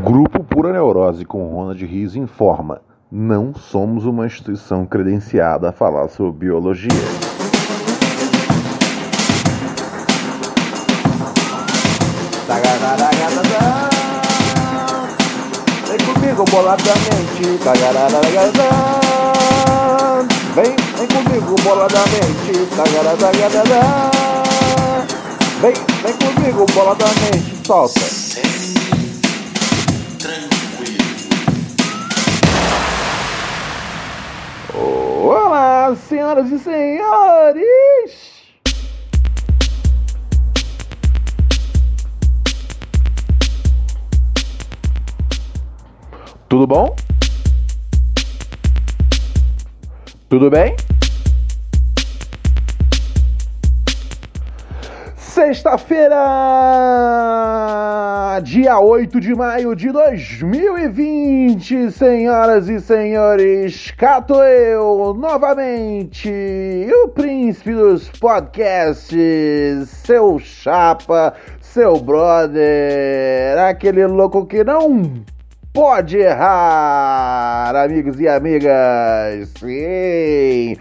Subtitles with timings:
[0.00, 6.46] Grupo Pura Neurose com Ronald Rios informa: não somos uma instituição credenciada a falar sobre
[6.46, 6.90] biologia.
[15.86, 17.58] Vem comigo boladamente.
[20.54, 22.52] Vem, vem comigo boladamente.
[25.60, 28.00] Vem, vem comigo boladamente, solta.
[34.74, 38.30] Olá, senhoras e senhores!
[46.48, 46.94] Tudo bom?
[50.28, 50.76] Tudo bem?
[55.40, 56.18] Sexta-feira,
[58.42, 66.30] dia 8 de maio de 2020, senhoras e senhores, cato eu novamente,
[66.92, 75.24] o príncipe dos podcasts, seu chapa, seu brother, aquele louco que não
[75.72, 79.48] pode errar, amigos e amigas.
[79.58, 80.76] Sim.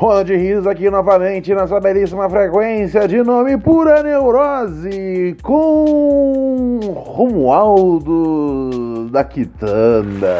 [0.00, 8.30] Ronald Rios aqui novamente nessa belíssima frequência de nome Pura Neurose com Romualdo
[9.10, 10.38] da Quitanda.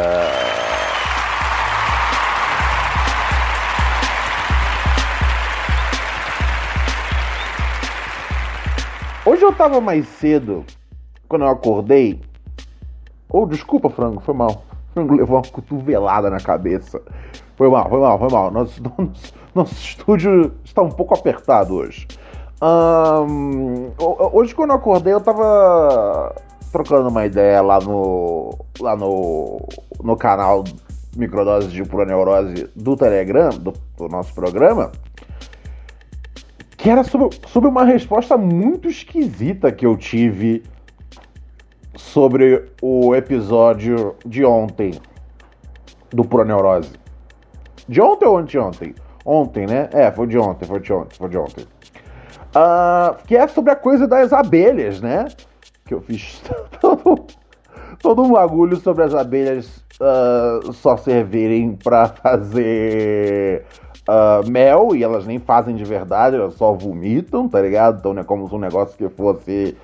[9.27, 10.65] Hoje eu tava mais cedo,
[11.29, 12.19] quando eu acordei,
[13.29, 14.65] ou oh, desculpa, frango, foi mal.
[14.73, 17.03] O frango levou uma cotovelada na cabeça.
[17.57, 18.51] Foi mal, foi mal, foi mal.
[18.51, 22.07] Nosso, nosso, nosso estúdio está um pouco apertado hoje.
[22.63, 23.91] Um,
[24.33, 26.35] hoje quando eu acordei eu tava
[26.71, 28.57] trocando uma ideia lá no.
[28.79, 29.67] lá no.
[30.03, 30.65] no canal
[31.17, 34.93] Microdose de Pura Neurose do Telegram, do, do nosso programa.
[36.77, 40.63] Que era sobre, sobre uma resposta muito esquisita que eu tive
[41.97, 44.93] sobre o episódio de ontem
[46.11, 46.93] do Pura Neurose.
[47.89, 48.95] De ontem ou anteontem?
[49.33, 49.89] Ontem, né?
[49.93, 51.65] É, foi de ontem, foi de ontem, foi de ontem.
[52.51, 55.27] Uh, que é sobre a coisa das abelhas, né?
[55.87, 56.43] Que eu fiz
[56.81, 57.27] todo,
[58.03, 63.65] todo um bagulho sobre as abelhas uh, só servirem para fazer
[64.09, 68.01] uh, mel e elas nem fazem de verdade, elas só vomitam, tá ligado?
[68.01, 69.77] Então é como se um negócio que fosse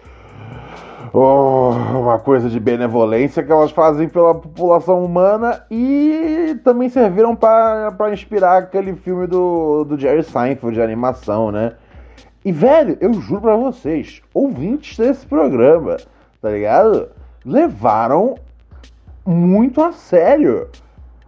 [1.13, 8.13] oh, uma coisa de benevolência que elas fazem pela população humana e também serviram para
[8.13, 11.75] inspirar aquele filme do, do Jerry Seinfeld de animação, né?
[12.45, 15.97] E, velho, eu juro pra vocês, ouvintes desse programa,
[16.41, 17.09] tá ligado?
[17.45, 18.37] Levaram
[19.25, 20.69] muito a sério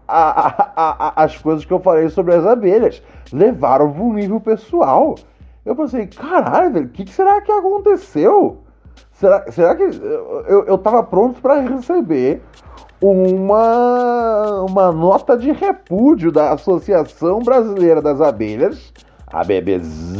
[0.07, 3.03] a, a, a, as coisas que eu falei sobre as abelhas.
[3.33, 5.17] Levaram pro nível pessoal.
[5.65, 8.63] Eu pensei, caralho, velho, o que, que será que aconteceu?
[9.19, 12.41] Será, será que eu, eu tava pronto para receber
[13.01, 18.93] uma, uma nota de repúdio da Associação Brasileira das Abelhas,
[19.27, 20.15] a BBZ,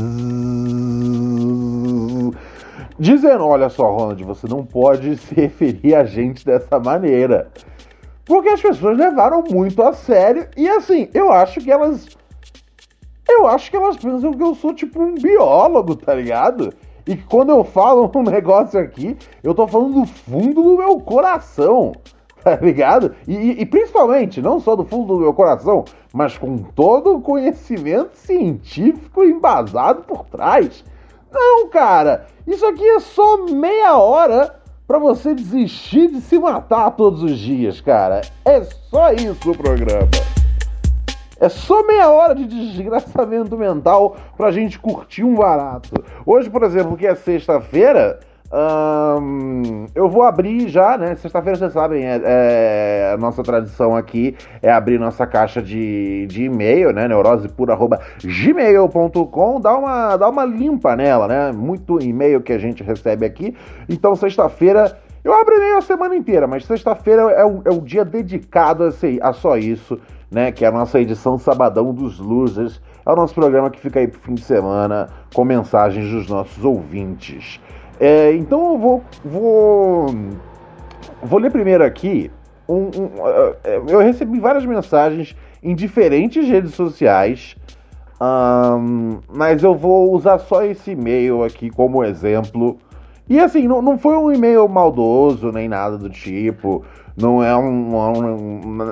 [2.99, 7.53] dizendo: olha só, Ronald, você não pode se referir a gente dessa maneira.
[8.25, 12.09] Porque as pessoas levaram muito a sério e assim, eu acho que elas.
[13.29, 16.75] Eu acho que elas pensam que eu sou tipo um biólogo, tá ligado?
[17.09, 21.93] E quando eu falo um negócio aqui, eu tô falando do fundo do meu coração,
[22.45, 23.15] tá ligado?
[23.27, 28.15] E, e, principalmente, não só do fundo do meu coração, mas com todo o conhecimento
[28.15, 30.85] científico embasado por trás.
[31.33, 37.23] Não, cara, isso aqui é só meia hora para você desistir de se matar todos
[37.23, 38.21] os dias, cara.
[38.45, 40.09] É só isso o programa.
[41.41, 46.03] É só meia hora de desgraçamento mental pra gente curtir um barato.
[46.27, 48.19] Hoje, por exemplo, que é sexta-feira,
[49.95, 51.15] eu vou abrir já, né?
[51.17, 56.45] Sexta-feira, vocês sabem, é, é, a nossa tradição aqui é abrir nossa caixa de, de
[56.45, 57.07] e-mail, né?
[57.07, 61.53] neurosepura.gmail.com, dá uma, dá uma limpa nela, né?
[61.53, 63.55] Muito e-mail que a gente recebe aqui.
[63.89, 68.03] Então, sexta-feira Eu abro e-mail a semana inteira, mas sexta-feira é, o, é o dia
[68.03, 70.51] dedicado a, a só isso, né?
[70.51, 72.81] Que é a nossa edição Sabadão dos Losers.
[73.05, 76.65] É o nosso programa que fica aí pro fim de semana com mensagens dos nossos
[76.65, 77.61] ouvintes.
[78.01, 80.07] É, então eu vou, vou,
[81.23, 82.31] vou ler primeiro aqui.
[82.67, 83.11] Um, um,
[83.65, 87.55] é, eu recebi várias mensagens em diferentes redes sociais,
[88.19, 92.79] um, mas eu vou usar só esse e-mail aqui como exemplo.
[93.29, 96.85] E assim, não, não foi um e-mail maldoso nem nada do tipo.
[97.17, 97.91] Não é um.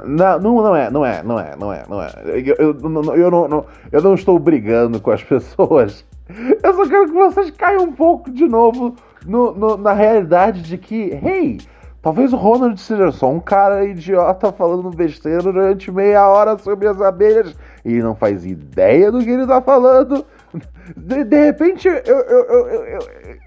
[0.07, 2.13] não, não é, não é, não é, não é, não é.
[2.25, 2.77] Eu, eu,
[3.15, 6.05] eu, não, não, eu não estou brigando com as pessoas.
[6.63, 10.77] Eu só quero que vocês caiam um pouco de novo no, no, na realidade de
[10.77, 11.61] que, hey,
[12.03, 17.01] talvez o Ronald seja só um cara idiota falando besteira durante meia hora sobre as
[17.01, 17.55] abelhas
[17.85, 20.27] e não faz ideia do que ele tá falando.
[20.97, 22.99] De, de repente, eu, eu, eu, eu,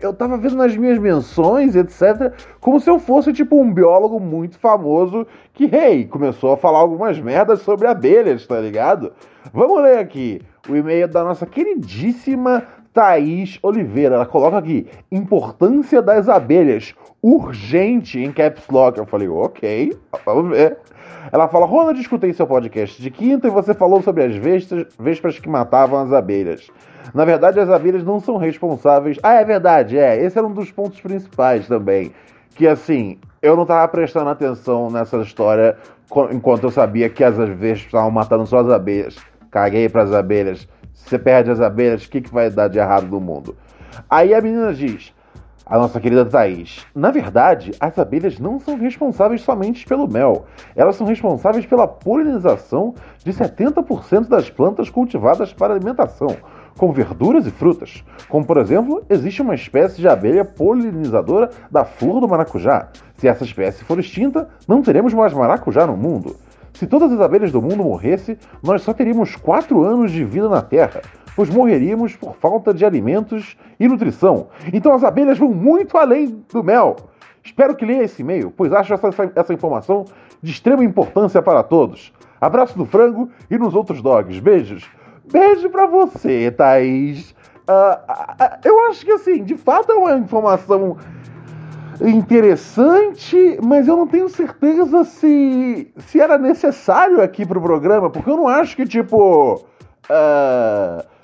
[0.01, 4.59] eu tava vendo nas minhas menções, etc., como se eu fosse tipo um biólogo muito
[4.59, 9.13] famoso que, hey, começou a falar algumas merdas sobre abelhas, tá ligado?
[9.53, 12.63] Vamos ler aqui o e-mail da nossa queridíssima
[12.93, 14.15] Thaís Oliveira.
[14.15, 18.97] Ela coloca aqui: importância das abelhas, urgente em caps lock.
[18.97, 20.77] Eu falei, ok, vamos ver.
[21.31, 25.49] Ela fala: Ronald, escutei seu podcast de quinta e você falou sobre as vespas que
[25.49, 26.69] matavam as abelhas.
[27.13, 29.17] Na verdade, as abelhas não são responsáveis.
[29.23, 30.21] Ah, é verdade, é.
[30.23, 32.11] Esse era um dos pontos principais também.
[32.55, 35.77] Que assim, eu não estava prestando atenção nessa história
[36.31, 39.15] enquanto eu sabia que as vespas estavam matando só as abelhas.
[39.49, 40.67] Caguei para as abelhas.
[40.93, 43.55] Se você perde as abelhas, o que, que vai dar de errado no mundo?
[44.09, 45.13] Aí a menina diz:
[45.69, 46.85] a nossa querida Thaís.
[46.95, 50.45] Na verdade, as abelhas não são responsáveis somente pelo mel.
[50.75, 56.35] Elas são responsáveis pela polinização de 70% das plantas cultivadas para alimentação
[56.77, 58.05] com verduras e frutas.
[58.29, 62.87] Como, por exemplo, existe uma espécie de abelha polinizadora da flor do maracujá.
[63.17, 66.37] Se essa espécie for extinta, não teremos mais maracujá no mundo.
[66.73, 70.61] Se todas as abelhas do mundo morressem, nós só teríamos 4 anos de vida na
[70.61, 71.01] Terra,
[71.39, 74.47] pois morreríamos por falta de alimentos e nutrição.
[74.73, 76.97] Então as abelhas vão muito além do mel.
[77.41, 80.03] Espero que leia esse e-mail, pois acho essa, essa informação
[80.41, 82.11] de extrema importância para todos.
[82.41, 84.37] Abraço do frango e nos outros dogs.
[84.41, 84.85] Beijos.
[85.31, 87.31] Beijo pra você, Thaís.
[87.31, 90.97] Uh, uh, eu acho que, assim, de fato é uma informação
[92.01, 98.35] interessante, mas eu não tenho certeza se, se era necessário aqui pro programa, porque eu
[98.35, 99.65] não acho que, tipo.
[100.09, 101.18] Uh,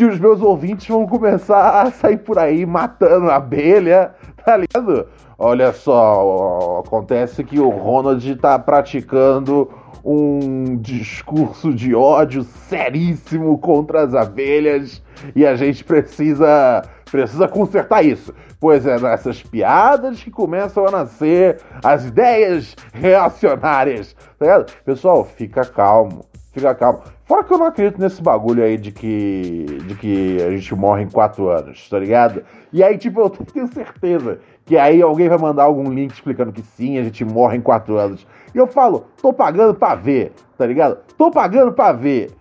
[0.00, 5.06] que os meus ouvintes vão começar a sair por aí matando abelha, tá ligado?
[5.38, 9.70] Olha só, acontece que o Ronald tá praticando
[10.02, 15.02] um discurso de ódio seríssimo contra as abelhas
[15.36, 18.34] e a gente precisa precisa consertar isso.
[18.58, 24.16] Pois é nessas piadas que começam a nascer as ideias reacionárias.
[24.38, 24.72] Tá ligado?
[24.82, 26.24] Pessoal, fica calmo.
[26.52, 27.02] Fica calmo.
[27.30, 31.04] Fora que eu não acredito nesse bagulho aí de que, de que a gente morre
[31.04, 32.42] em quatro anos, tá ligado?
[32.72, 36.60] E aí, tipo, eu tenho certeza que aí alguém vai mandar algum link explicando que
[36.60, 38.26] sim, a gente morre em quatro anos.
[38.52, 40.98] E eu falo, tô pagando pra ver, tá ligado?
[41.16, 42.32] Tô pagando pra ver.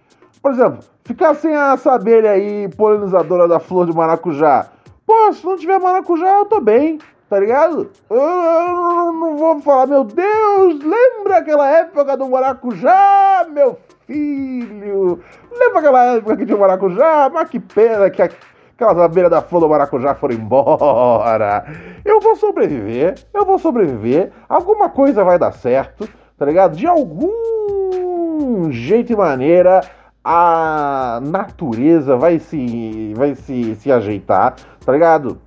[0.42, 4.72] Por exemplo, ficar sem essa abelha aí, polinizadora da flor de maracujá.
[5.06, 6.98] Pô, se não tiver maracujá, eu tô bem,
[7.30, 7.92] tá ligado?
[8.10, 13.78] Eu, não vou falar, meu Deus, lembra aquela época do maracujá, meu
[14.08, 15.20] filho.
[15.52, 17.30] Lembra aquela época que tinha o maracujá?
[17.32, 21.66] Mas que pena que aquelas abelhas da flor do maracujá foram embora.
[22.04, 24.32] Eu vou sobreviver, eu vou sobreviver.
[24.48, 26.76] Alguma coisa vai dar certo, tá ligado?
[26.76, 29.82] De algum jeito e maneira
[30.24, 35.40] a natureza vai se vai se, se ajeitar, tá ligado?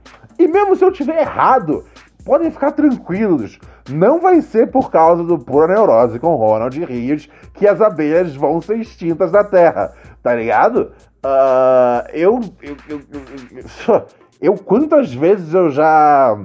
[0.43, 1.85] E mesmo se eu tiver errado,
[2.25, 3.61] podem ficar tranquilos.
[3.89, 8.61] Não vai ser por causa do pura neurose com Ronald Rios que as abelhas vão
[8.61, 10.91] ser extintas da Terra, tá ligado?
[11.25, 14.07] Uh, eu, eu, eu,
[14.43, 16.37] eu, quantas vezes eu já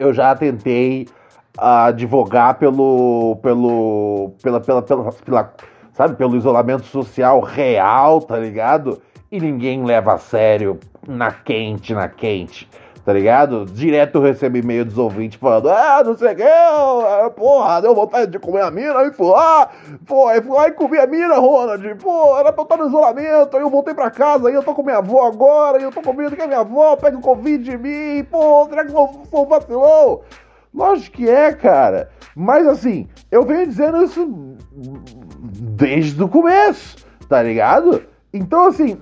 [0.00, 1.06] eu já tentei
[1.58, 5.54] advogar pelo pelo pela, pela, pela, pela
[5.92, 9.02] sabe pelo isolamento social real, tá ligado?
[9.30, 12.66] E ninguém leva a sério na quente, na quente
[13.04, 13.64] tá ligado?
[13.66, 17.94] Direto eu recebo e-mail dos ouvintes falando, ah, não sei o que, ah, porra, deu
[17.94, 19.70] vontade de comer a mina, aí fui lá,
[20.06, 22.86] pô, aí fui lá e comi a mina, Ronald, pô, era pra eu estar no
[22.88, 25.90] isolamento, aí eu voltei pra casa, aí eu tô com minha avó agora, aí eu
[25.90, 28.92] tô com medo que a minha avó pegue o Covid de mim, pô, será que
[28.92, 30.24] eu sou vacilou?
[30.74, 32.08] Lógico que é, cara.
[32.34, 34.56] Mas assim, eu venho dizendo isso
[35.76, 36.96] desde o começo,
[37.28, 38.02] tá ligado?
[38.32, 38.98] Então, assim,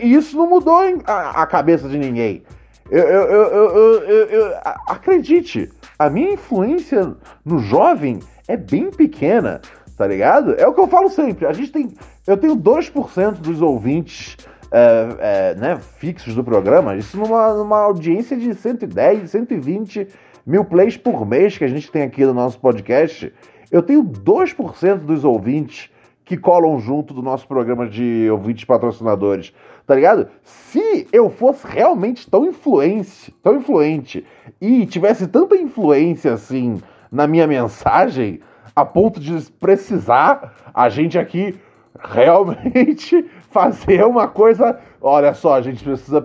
[0.00, 2.44] isso não mudou a cabeça de ninguém.
[2.90, 4.54] Eu, eu, eu, eu,
[4.86, 9.60] acredite, a minha influência no jovem é bem pequena,
[9.96, 10.54] tá ligado?
[10.54, 11.46] É o que eu falo sempre.
[11.46, 11.88] A gente tem.
[12.26, 14.36] Eu tenho 2% dos ouvintes
[14.72, 20.08] é, é, né, fixos do programa, isso numa, numa audiência de 110, 120
[20.46, 23.32] mil plays por mês que a gente tem aqui no nosso podcast.
[23.70, 25.90] Eu tenho 2% dos ouvintes
[26.24, 29.52] que colam junto do nosso programa de ouvintes patrocinadores,
[29.92, 30.26] tá ligado?
[30.42, 34.24] Se eu fosse realmente tão influente, tão influente
[34.58, 36.80] e tivesse tanta influência assim
[37.10, 38.40] na minha mensagem,
[38.74, 41.60] a ponto de precisar a gente aqui
[42.02, 43.22] realmente
[43.52, 44.80] fazer uma coisa.
[44.98, 46.24] Olha só, a gente precisa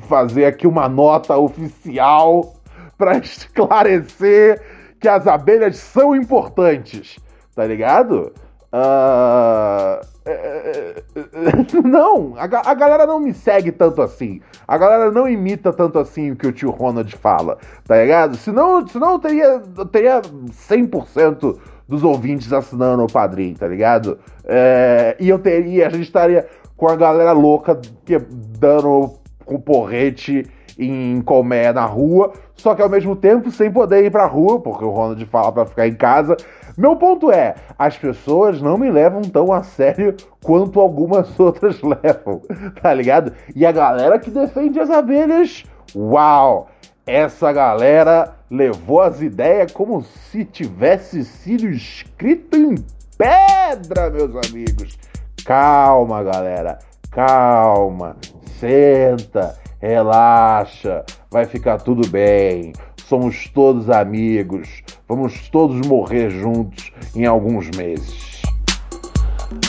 [0.00, 2.52] fazer aqui uma nota oficial
[2.98, 4.60] para esclarecer
[5.00, 7.18] que as abelhas são importantes,
[7.56, 8.34] tá ligado?
[8.70, 10.06] Uh,
[11.84, 14.40] não, a, a, galera não me segue tanto assim.
[14.68, 18.36] A galera não imita tanto assim o que o tio Ronald fala, tá ligado?
[18.36, 21.58] Senão, senão eu teria, eu teria 100%
[21.88, 24.18] dos ouvintes assinando o padrinho, tá ligado?
[24.44, 26.46] É, e eu teria, a gente estaria
[26.76, 30.46] com a galera louca que, dando com porrete
[30.78, 34.84] em colmeia na rua, só que ao mesmo tempo sem poder ir pra rua, porque
[34.84, 36.36] o Ronald fala para ficar em casa.
[36.76, 42.42] Meu ponto é, as pessoas não me levam tão a sério quanto algumas outras levam,
[42.80, 43.32] tá ligado?
[43.54, 46.68] E a galera que defende as abelhas, uau!
[47.06, 52.74] Essa galera levou as ideias como se tivesse sido escrito em
[53.16, 54.98] pedra, meus amigos.
[55.44, 56.78] Calma, galera.
[57.10, 58.16] Calma.
[58.58, 62.72] Senta, relaxa, vai ficar tudo bem.
[63.10, 64.84] Somos todos amigos.
[65.08, 68.40] Vamos todos morrer juntos em alguns meses.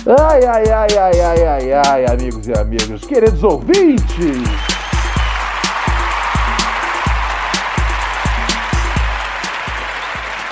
[0.06, 4.44] Ai, ai, ai, ai, ai, ai, ai, amigos e amigos, queridos ouvintes.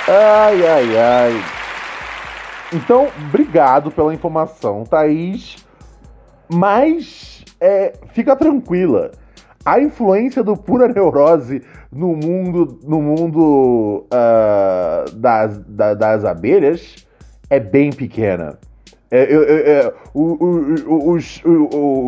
[0.07, 1.43] Ai, ai, ai.
[2.73, 5.57] Então, obrigado pela informação, Thaís.
[6.51, 9.11] Mas é, fica tranquila.
[9.65, 11.61] A influência do pura neurose
[11.91, 17.05] no mundo, no mundo uh, das, da, das abelhas
[17.49, 18.57] é bem pequena.
[19.11, 20.21] É, é, o,
[20.95, 21.17] o,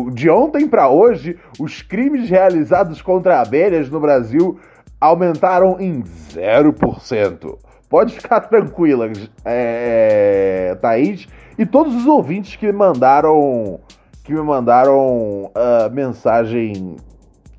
[0.06, 4.60] o, de ontem para hoje, os crimes realizados contra abelhas no Brasil
[5.00, 7.58] aumentaram em 0%.
[7.88, 9.10] Pode ficar tranquila,
[9.44, 11.26] é, é, Thaís,
[11.58, 13.80] e todos os ouvintes que me mandaram
[14.22, 16.96] que me mandaram uh, mensagem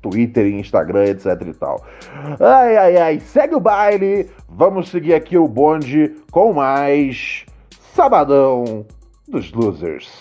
[0.04, 1.82] Twitter, Instagram, etc e tal.
[2.38, 4.28] Ai, ai, ai, segue o baile.
[4.46, 7.46] Vamos seguir aqui o bonde com mais
[7.94, 8.84] Sabadão
[9.26, 10.12] dos Losers.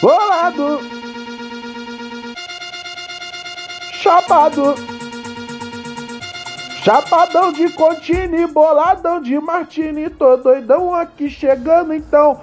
[0.00, 0.80] Bolado!
[3.92, 4.74] Chapado!
[6.82, 12.42] Chapadão de Contini, boladão de Martini, tô doidão aqui chegando então.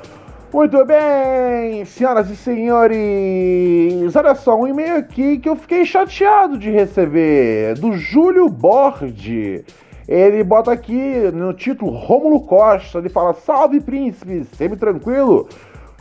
[0.53, 6.69] Muito bem, senhoras e senhores, olha só, um e-mail aqui que eu fiquei chateado de
[6.69, 9.63] receber, do Júlio Borde.
[10.05, 15.47] Ele bota aqui no título Rômulo Costa, ele fala, salve príncipe, sempre tranquilo.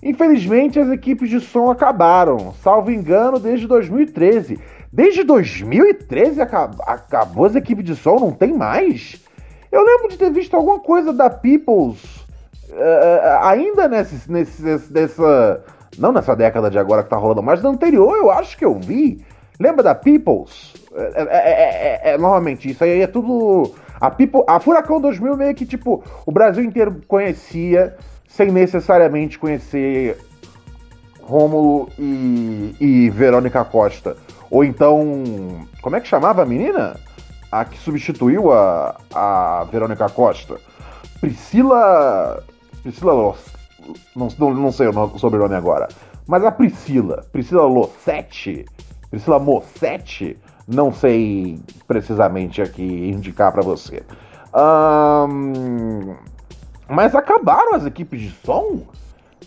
[0.03, 4.59] Infelizmente as equipes de som acabaram, salvo engano, desde 2013.
[4.93, 9.25] Desde 2013 acabou as equipes de som, não tem mais?
[9.71, 12.20] Eu lembro de ter visto alguma coisa da Peoples
[12.73, 15.65] uh, ainda nesse, nesse, nessa.
[15.99, 18.79] Não nessa década de agora que tá rolando, mas na anterior eu acho que eu
[18.79, 19.25] vi.
[19.59, 20.73] Lembra da Peoples?
[20.95, 23.75] É, é, é, é, normalmente, isso aí é tudo.
[24.01, 27.95] A, People, a Furacão 2000 meio que tipo, o Brasil inteiro conhecia,
[28.27, 30.17] sem necessariamente conhecer
[31.23, 34.17] Rômulo e, e Verônica Costa.
[34.51, 35.23] Ou então,
[35.83, 36.97] como é que chamava a menina?
[37.53, 40.57] A que substituiu a, a Verônica Costa.
[41.21, 42.43] Priscila.
[42.83, 43.35] Priscila
[44.15, 45.89] não, não, não sei o sobrenome agora.
[46.27, 47.25] Mas a Priscila.
[47.33, 48.65] Priscila Lossetti.
[49.11, 50.39] Priscila Mossetti.
[50.67, 51.59] Não sei
[51.89, 54.03] precisamente aqui indicar para você.
[54.55, 56.15] Um,
[56.89, 58.83] mas acabaram as equipes de som?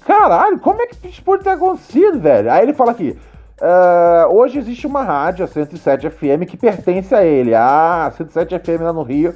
[0.05, 2.51] Caralho, como é que isso pode ter acontecido, velho?
[2.51, 3.17] Aí ele fala aqui:
[3.61, 7.55] Uh, hoje existe uma rádio, a 107 FM, que pertence a ele.
[7.55, 9.33] Ah, 107 FM lá no Rio,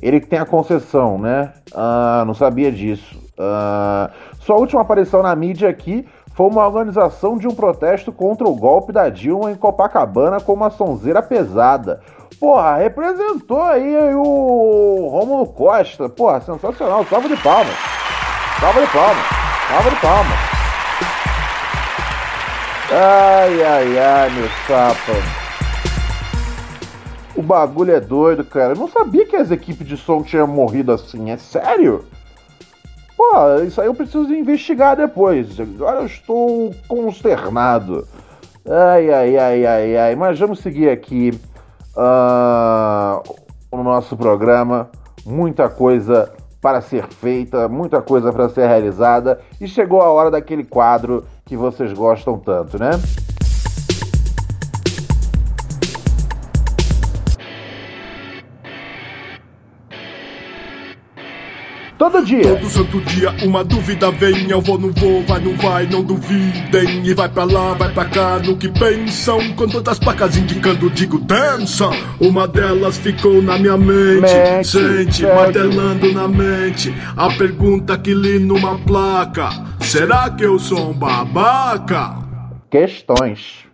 [0.00, 1.52] ele que tem a concessão, né?
[1.72, 3.18] Uh, não sabia disso.
[3.38, 4.10] Uh,
[4.40, 8.92] sua última aparição na mídia aqui foi uma organização de um protesto contra o golpe
[8.92, 12.00] da Dilma em Copacabana com uma sonzeira pesada.
[12.38, 16.08] Porra, representou aí o Rômulo Costa.
[16.08, 17.04] Porra, sensacional.
[17.06, 17.74] Salve de palmas.
[18.60, 19.24] Salve de palmas.
[19.68, 20.38] Salve de palmas.
[22.92, 25.45] Ai, ai, ai, meu chapa.
[27.36, 28.72] O bagulho é doido, cara.
[28.72, 31.30] Eu não sabia que as equipes de som tinham morrido assim.
[31.30, 32.04] É sério?
[33.16, 35.60] Pô, isso aí eu preciso investigar depois.
[35.60, 38.06] Agora eu estou consternado.
[38.68, 40.16] Ai, ai, ai, ai, ai.
[40.16, 41.38] Mas vamos seguir aqui
[41.94, 43.22] uh,
[43.70, 44.90] o nosso programa.
[45.24, 49.40] Muita coisa para ser feita, muita coisa para ser realizada.
[49.60, 52.90] E chegou a hora daquele quadro que vocês gostam tanto, né?
[61.98, 62.42] Todo dia.
[62.42, 64.50] Todo santo dia uma dúvida vem.
[64.50, 67.06] Eu vou, não vou, vai, não vai, não duvidem.
[67.06, 69.38] E vai pra lá, vai pra cá, no que pensam.
[69.54, 71.88] Com todas as placas indicando, digo, dança.
[72.20, 74.20] Uma delas ficou na minha mente.
[74.20, 76.94] mente sente, martelando na mente.
[77.16, 79.48] A pergunta que li numa placa:
[79.80, 82.14] Será que eu sou um babaca?
[82.70, 83.64] Questões.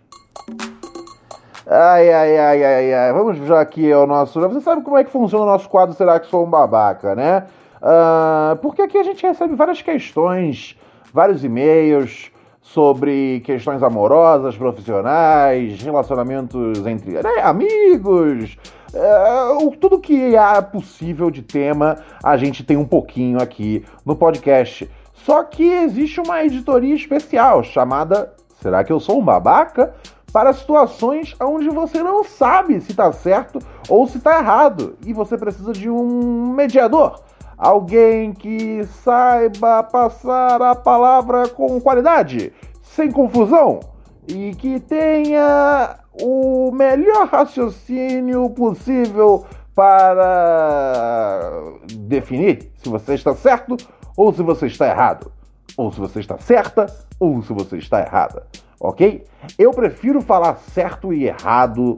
[1.67, 3.13] Ai, ai, ai, ai, ai.
[3.13, 4.39] Vamos já aqui ao nosso.
[4.39, 7.43] Você sabe como é que funciona o nosso quadro Será que sou um babaca, né?
[7.83, 10.79] Uh, porque aqui a gente recebe várias questões,
[11.13, 18.57] vários e-mails sobre questões amorosas, profissionais, relacionamentos entre né, amigos,
[18.93, 24.89] uh, tudo que há possível de tema a gente tem um pouquinho aqui no podcast.
[25.11, 29.93] Só que existe uma editoria especial chamada Será que eu sou um babaca?
[30.31, 33.59] Para situações onde você não sabe se está certo
[33.89, 37.19] ou se está errado e você precisa de um mediador
[37.57, 43.79] Alguém que saiba passar a palavra com qualidade, sem confusão
[44.27, 49.45] e que tenha o melhor raciocínio possível
[49.75, 51.51] para
[51.91, 53.75] definir se você está certo
[54.15, 55.31] ou se você está errado,
[55.75, 56.85] ou se você está certa
[57.19, 58.45] ou se você está errada,
[58.79, 59.25] ok?
[59.57, 61.97] Eu prefiro falar certo e errado,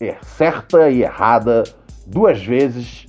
[0.00, 1.62] é certa e errada
[2.06, 3.06] duas vezes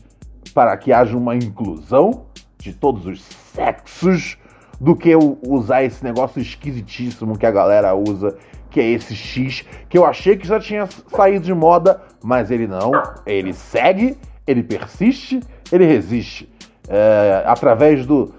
[0.55, 3.21] para que haja uma inclusão de todos os
[3.53, 4.37] sexos
[4.79, 5.13] do que
[5.45, 8.37] usar esse negócio esquisitíssimo que a galera usa,
[8.71, 12.67] que é esse X, que eu achei que já tinha saído de moda, mas ele
[12.67, 12.91] não.
[13.25, 16.49] Ele segue, ele persiste, ele resiste.
[16.87, 18.33] É, através do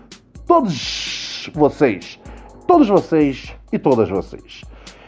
[0.47, 2.19] todos vocês,
[2.67, 4.63] todos vocês e todas vocês.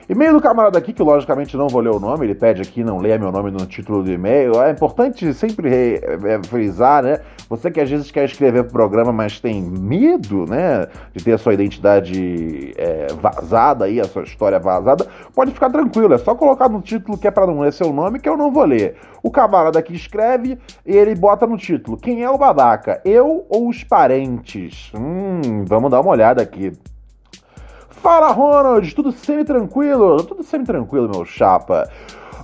[0.09, 2.97] E-mail do camarada aqui, que logicamente não vou ler o nome, ele pede aqui, não
[2.97, 4.55] leia meu nome no título do e-mail.
[4.63, 7.21] É importante sempre é, frisar, né?
[7.47, 10.87] Você que às vezes quer escrever pro programa, mas tem medo, né?
[11.13, 16.15] De ter a sua identidade é, vazada aí, a sua história vazada, pode ficar tranquilo,
[16.15, 18.51] é só colocar no título que é pra não ler seu nome, que eu não
[18.51, 18.97] vou ler.
[19.23, 22.99] O camarada aqui escreve e ele bota no título: Quem é o babaca?
[23.05, 24.91] Eu ou os parentes?
[24.95, 26.73] Hum, vamos dar uma olhada aqui.
[28.01, 28.95] Fala, Ronald!
[28.95, 30.23] Tudo semi-tranquilo?
[30.23, 31.91] Tudo semi-tranquilo, meu chapa.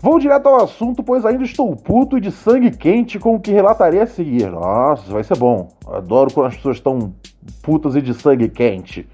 [0.02, 3.52] Vou direto ao assunto, pois ainda estou puto e de sangue quente com o que
[3.52, 4.50] relatarei a seguir.
[4.50, 5.68] Nossa, vai ser bom.
[5.86, 7.14] Adoro quando as pessoas estão
[7.62, 9.08] putas e de sangue quente.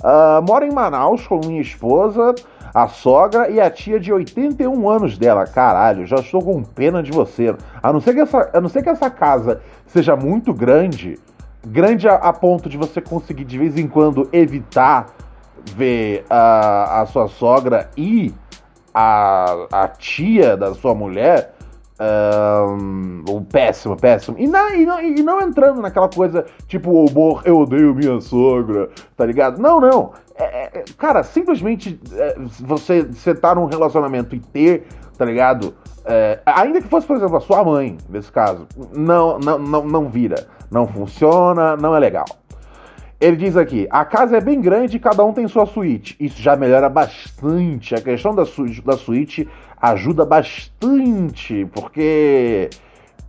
[0.00, 2.34] Uh, moro em Manaus com minha esposa,
[2.74, 5.46] a sogra e a tia de 81 anos dela.
[5.46, 7.54] Caralho, já estou com pena de você.
[7.82, 11.20] A não ser que essa, a não ser que essa casa seja muito grande,
[11.64, 15.21] grande a, a ponto de você conseguir de vez em quando evitar
[15.74, 18.34] ver a, a sua sogra e
[18.94, 21.54] a, a tia da sua mulher.
[22.00, 24.36] Um, péssimo, péssimo.
[24.36, 28.20] E não, e, não, e não entrando naquela coisa tipo, o humor, eu odeio minha
[28.20, 29.60] sogra, tá ligado?
[29.60, 30.12] Não, não.
[30.34, 35.74] É, é, é cara, simplesmente é, você, você num relacionamento e ter, tá ligado?
[36.04, 40.08] É, ainda que fosse, por exemplo, a sua mãe, nesse caso, não, não, não, não
[40.08, 40.46] vira.
[40.70, 42.24] Não funciona, não é legal.
[43.22, 46.16] Ele diz aqui: a casa é bem grande e cada um tem sua suíte.
[46.18, 47.94] Isso já melhora bastante.
[47.94, 49.48] A questão da, su da suíte
[49.80, 52.68] ajuda bastante, porque.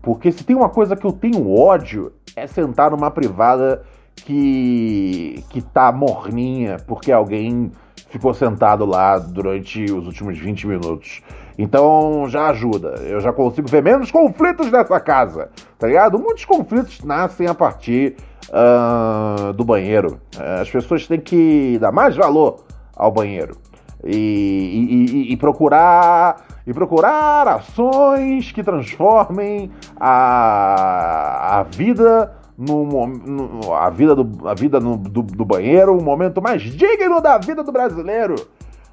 [0.02, 3.84] Porque se tem uma coisa que eu tenho ódio, é sentar numa privada
[4.16, 5.44] que.
[5.52, 7.72] que tá morninha, porque alguém
[8.10, 11.22] ficou sentado lá durante os últimos 20 minutos.
[11.56, 12.96] Então já ajuda.
[13.04, 16.18] Eu já consigo ver menos conflitos nessa casa, tá ligado?
[16.18, 18.16] Muitos conflitos nascem a partir
[18.50, 20.20] uh, do banheiro.
[20.36, 23.58] Uh, as pessoas têm que dar mais valor ao banheiro
[24.04, 33.74] e, e, e, e procurar e procurar ações que transformem a, a vida no, no,
[33.74, 37.64] a vida, do, a vida no, do, do banheiro, o momento mais digno da vida
[37.64, 38.36] do brasileiro.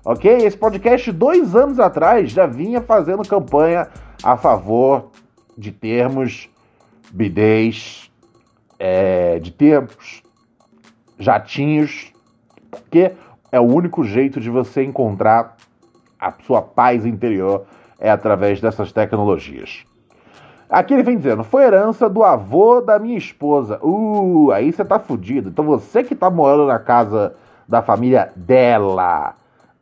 [0.04, 0.30] Ok?
[0.30, 3.88] Esse podcast, dois anos atrás, já vinha fazendo campanha
[4.22, 5.10] a favor
[5.56, 6.48] de termos
[7.12, 8.09] bidês
[8.80, 10.22] é, de termos
[11.18, 12.12] jatinhos,
[12.70, 13.12] porque
[13.52, 15.56] é o único jeito de você encontrar
[16.18, 17.66] a sua paz interior
[17.98, 19.84] é através dessas tecnologias.
[20.68, 23.78] Aqui ele vem dizendo, foi herança do avô da minha esposa.
[23.82, 25.48] Uh, aí você tá fudido.
[25.48, 27.34] Então você que tá morando na casa
[27.68, 29.34] da família dela.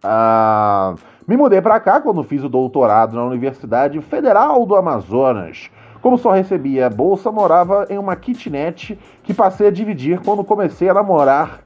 [0.03, 5.71] Uh, me mudei para cá quando fiz o doutorado na Universidade Federal do Amazonas.
[6.01, 10.95] Como só recebia bolsa, morava em uma kitnet que passei a dividir quando comecei a
[10.95, 11.61] namorar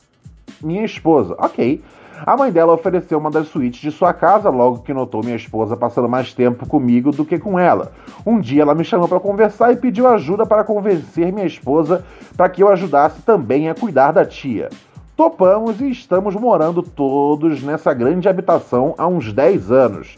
[0.62, 1.34] minha esposa.
[1.38, 1.82] Ok.
[2.24, 5.76] A mãe dela ofereceu uma das suítes de sua casa logo que notou minha esposa
[5.76, 7.92] passando mais tempo comigo do que com ela.
[8.24, 12.04] Um dia ela me chamou para conversar e pediu ajuda para convencer minha esposa
[12.36, 14.68] para que eu ajudasse também a cuidar da tia.
[15.16, 20.16] Topamos e estamos morando todos nessa grande habitação há uns 10 anos.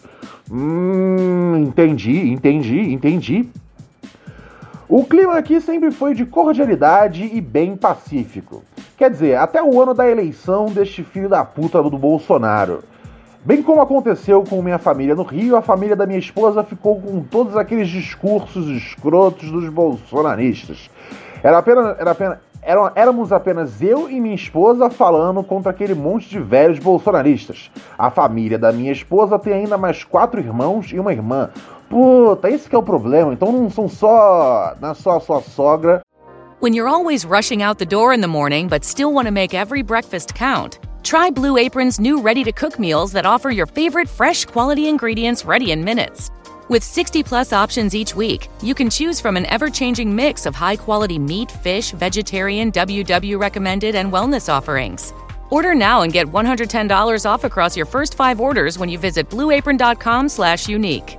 [0.50, 3.48] Hum, entendi, entendi, entendi.
[4.86, 8.62] O clima aqui sempre foi de cordialidade e bem pacífico.
[8.98, 12.84] Quer dizer, até o ano da eleição deste filho da puta do Bolsonaro.
[13.42, 17.22] Bem como aconteceu com minha família no Rio, a família da minha esposa ficou com
[17.22, 20.90] todos aqueles discursos escrotos dos bolsonaristas.
[21.42, 26.28] Era apenas, era apenas, eram, éramos apenas eu e minha esposa falando contra aquele monte
[26.28, 27.70] de velhos bolsonaristas.
[27.98, 31.50] A família da minha esposa tem ainda mais quatro irmãos e uma irmã.
[31.88, 33.32] Puta, esse que é o problema.
[33.32, 34.74] Então não são só.
[34.80, 36.02] Não é só a sua sogra
[36.64, 39.52] When you're always rushing out the door in the morning but still want to make
[39.52, 44.08] every breakfast count, try Blue Apron's new ready to cook meals that offer your favorite
[44.08, 46.30] fresh quality ingredients ready in minutes.
[46.70, 50.54] With 60 plus options each week, you can choose from an ever changing mix of
[50.54, 55.12] high quality meat, fish, vegetarian, WW recommended, and wellness offerings.
[55.50, 60.66] Order now and get $110 off across your first five orders when you visit blueapron.com/slash
[60.66, 61.18] unique.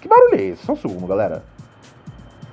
[0.00, 0.64] Que barulho é esse?
[0.64, 1.42] Só um segundo, galera.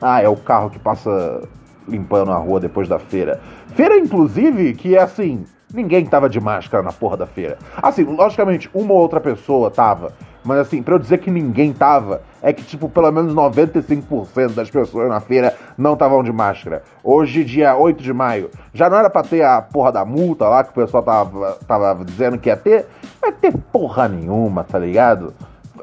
[0.01, 1.47] Ah, é o carro que passa
[1.87, 3.39] limpando a rua depois da feira.
[3.75, 7.57] Feira, inclusive, que é assim, ninguém tava de máscara na porra da feira.
[7.81, 10.13] Assim, logicamente, uma ou outra pessoa tava.
[10.43, 14.69] Mas assim, pra eu dizer que ninguém tava, é que, tipo, pelo menos 95% das
[14.69, 16.83] pessoas na feira não estavam de máscara.
[17.03, 20.63] Hoje, dia 8 de maio, já não era pra ter a porra da multa lá
[20.63, 22.85] que o pessoal tava, tava dizendo que ia ter?
[23.19, 25.33] Vai ter porra nenhuma, tá ligado?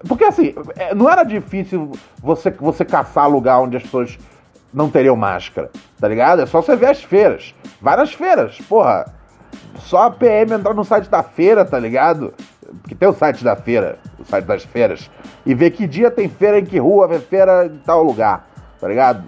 [0.06, 4.18] Porque assim, é, não era difícil você, você caçar lugar onde as pessoas
[4.72, 6.42] não teriam máscara, tá ligado?
[6.42, 7.54] É só você ver as feiras.
[7.80, 9.06] Várias feiras, porra.
[9.80, 12.32] Só a PM entrar no site da feira, tá ligado?
[12.80, 15.10] Porque tem o site da feira, o site das feiras.
[15.44, 18.46] E ver que dia tem feira em que rua, ver feira em tal lugar,
[18.80, 19.24] tá ligado?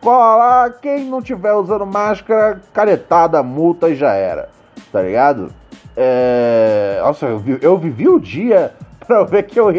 [0.00, 4.50] Cola quem não tiver usando máscara, caretada, multa e já era,
[4.92, 5.52] tá ligado?
[5.96, 7.00] É...
[7.02, 8.74] Nossa, eu, vi, eu vivi o dia
[9.06, 9.72] pra eu ver que eu,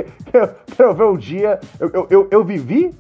[0.76, 1.60] pra eu ver o dia.
[1.80, 2.94] Eu, eu, eu vivi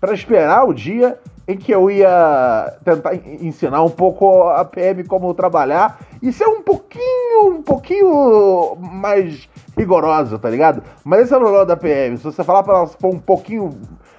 [0.00, 5.34] para esperar o dia em que eu ia tentar ensinar um pouco a PM como
[5.34, 10.82] trabalhar e ser um pouquinho, um pouquinho mais rigorosa, tá ligado?
[11.04, 12.16] Mas esse é o problema da PM.
[12.16, 13.76] Se você falar pra ela for um pouquinho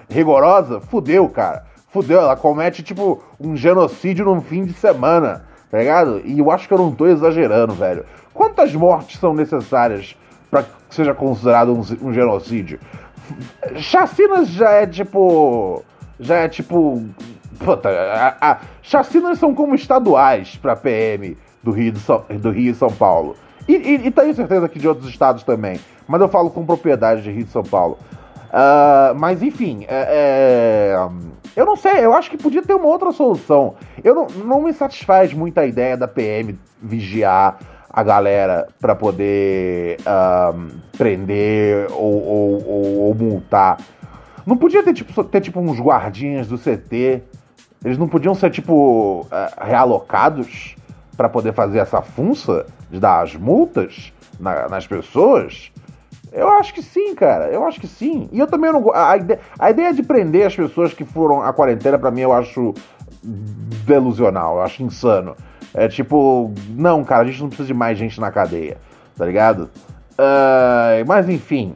[0.09, 1.65] rigorosa, fudeu, cara.
[1.89, 6.21] Fudeu, ela comete, tipo, um genocídio num fim de semana, tá ligado?
[6.25, 8.03] E eu acho que eu não tô exagerando, velho.
[8.33, 10.17] Quantas mortes são necessárias
[10.49, 12.79] para que seja considerado um, um genocídio?
[13.77, 15.83] Chacinas já é tipo.
[16.19, 17.03] Já é tipo.
[17.59, 22.75] Puta, a, a, chacinas são como estaduais pra PM do Rio, de do Rio e
[22.75, 23.35] São Paulo.
[23.67, 25.79] E, e, e tenho certeza que de outros estados também.
[26.07, 27.97] Mas eu falo com propriedade de Rio e São Paulo.
[28.49, 31.09] Uh, mas enfim, é, é,
[31.55, 33.75] eu não sei, eu acho que podia ter uma outra solução.
[34.03, 37.57] Eu não, não me satisfaz muito a ideia da PM vigiar
[37.93, 39.97] a galera para poder
[40.55, 43.77] um, prender ou, ou, ou, ou, multar.
[44.47, 47.21] Não podia ter tipo, ter tipo uns guardinhas do CT.
[47.85, 49.27] Eles não podiam ser tipo uh,
[49.63, 50.75] realocados
[51.15, 55.71] para poder fazer essa funça de dar as multas na, nas pessoas?
[56.31, 57.45] Eu acho que sim, cara.
[57.49, 58.27] Eu acho que sim.
[58.31, 58.91] E eu também não.
[58.91, 62.33] A ideia, a ideia de prender as pessoas que foram à quarentena, para mim, eu
[62.33, 62.73] acho
[63.85, 64.55] delusional.
[64.55, 65.35] Eu acho insano.
[65.73, 68.77] É tipo, não, cara, a gente não precisa de mais gente na cadeia,
[69.17, 69.69] tá ligado?
[70.13, 71.75] Uh, mas enfim,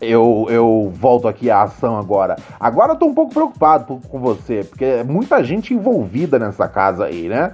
[0.00, 2.36] eu, eu volto aqui à ação agora.
[2.58, 7.06] Agora eu tô um pouco preocupado com você, porque é muita gente envolvida nessa casa
[7.06, 7.52] aí, né?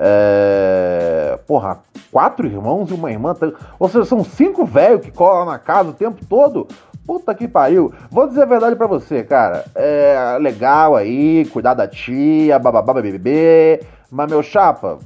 [0.00, 1.38] É...
[1.46, 1.78] porra,
[2.12, 3.34] quatro irmãos e uma irmã.
[3.78, 6.68] Ou seja, são cinco velhos que colam na casa o tempo todo.
[7.04, 7.92] Puta que pariu.
[8.10, 9.64] Vou dizer a verdade para você, cara.
[9.74, 13.80] É legal aí, cuidar da tia, bababá, bebê.
[14.10, 14.98] Mas, meu chapa,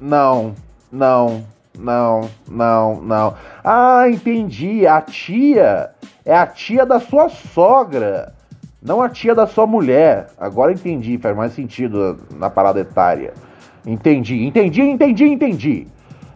[0.00, 0.54] não,
[0.90, 1.44] não,
[1.78, 3.34] não, não, não.
[3.64, 4.86] Ah, entendi.
[4.86, 5.90] A tia
[6.24, 8.32] é a tia da sua sogra,
[8.80, 10.28] não a tia da sua mulher.
[10.38, 13.34] Agora entendi, faz mais sentido na parada etária.
[13.84, 15.86] Entendi, entendi, entendi, entendi.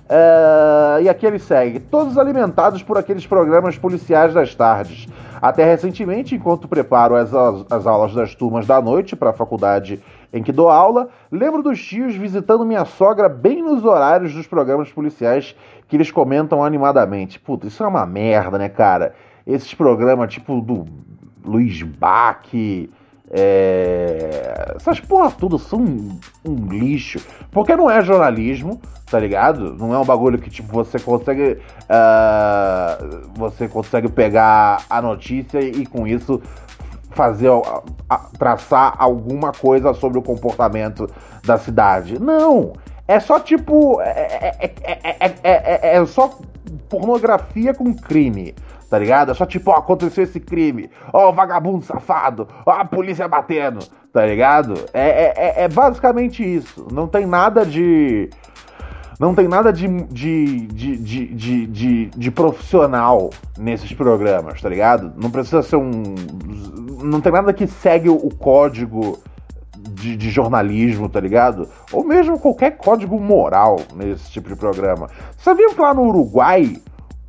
[0.08, 5.08] Uh, e aqui ele segue: todos alimentados por aqueles programas policiais das tardes.
[5.40, 7.30] Até recentemente, enquanto preparo as,
[7.70, 11.82] as aulas das turmas da noite para a faculdade em que dou aula, lembro dos
[11.82, 15.54] tios visitando minha sogra bem nos horários dos programas policiais
[15.88, 17.38] que eles comentam animadamente.
[17.38, 19.14] Puta, isso é uma merda, né, cara?
[19.46, 20.84] Esses programas tipo do
[21.44, 22.44] Luiz Bach,
[23.30, 24.74] é...
[24.76, 27.20] essas porra tudo são um, um, lixo.
[27.50, 29.74] Porque não é jornalismo, tá ligado?
[29.74, 31.58] Não é um bagulho que tipo você consegue.
[31.82, 36.40] Uh, você consegue pegar a notícia e com isso
[37.10, 37.50] fazer
[38.38, 41.08] traçar alguma coisa sobre o comportamento
[41.44, 42.20] da cidade.
[42.20, 42.72] Não!
[43.08, 44.00] É só tipo.
[44.00, 46.36] É, é, é, é, só
[46.88, 48.54] pornografia com crime,
[48.90, 49.30] tá ligado?
[49.30, 53.80] É só tipo, ó, aconteceu esse crime, ó, o vagabundo safado, ó, a polícia batendo,
[54.12, 54.74] tá ligado?
[54.92, 56.86] É, é, basicamente isso.
[56.92, 58.28] Não tem nada de.
[59.18, 65.12] Não tem nada de, de, de, de, de, de, profissional nesses programas, tá ligado?
[65.16, 66.02] Não precisa ser um.
[67.02, 69.18] Não tem nada que segue o código
[69.74, 71.66] de, de, jornalismo, tá ligado?
[71.92, 75.08] Ou mesmo qualquer código moral nesse tipo de programa.
[75.38, 76.76] Sabiam que lá no Uruguai,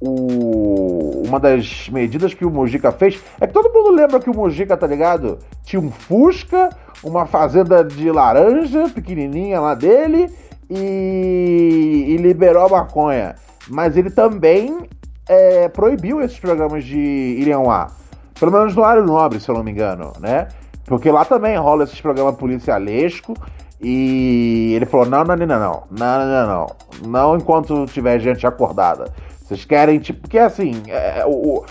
[0.02, 1.24] o...
[1.26, 4.76] uma das medidas que o Mujica fez é que todo mundo lembra que o Mujica,
[4.76, 5.40] tá ligado?
[5.64, 6.70] Tinha um Fusca,
[7.02, 10.30] uma fazenda de laranja pequenininha lá dele
[10.70, 13.36] e, e liberou a maconha.
[13.70, 14.88] Mas ele também
[15.28, 17.92] é, proibiu esses programas de ar.
[18.40, 20.48] Pelo menos no área nobre, se eu não me engano, né?
[20.86, 23.34] Porque lá também rola esses programas policialesco.
[23.82, 26.68] E ele falou: não, não, não, não, não, não, não, não,
[27.08, 29.14] não enquanto tiver gente acordada.
[29.48, 31.64] Vocês querem, tipo, porque assim, é, o,